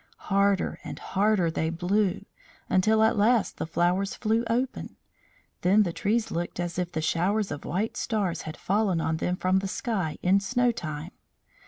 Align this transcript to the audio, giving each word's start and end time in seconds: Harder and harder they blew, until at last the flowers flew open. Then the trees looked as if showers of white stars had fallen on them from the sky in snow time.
Harder 0.31 0.79
and 0.83 0.97
harder 0.97 1.51
they 1.51 1.69
blew, 1.69 2.25
until 2.71 3.03
at 3.03 3.19
last 3.19 3.57
the 3.57 3.67
flowers 3.67 4.15
flew 4.15 4.43
open. 4.49 4.97
Then 5.61 5.83
the 5.83 5.93
trees 5.93 6.31
looked 6.31 6.59
as 6.59 6.79
if 6.79 6.89
showers 7.03 7.51
of 7.51 7.65
white 7.65 7.95
stars 7.95 8.41
had 8.41 8.57
fallen 8.57 8.99
on 8.99 9.17
them 9.17 9.35
from 9.35 9.59
the 9.59 9.67
sky 9.67 10.17
in 10.23 10.39
snow 10.39 10.71
time. 10.71 11.11